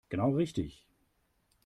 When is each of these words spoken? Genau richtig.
Genau 0.09 0.31
richtig. 0.31 0.87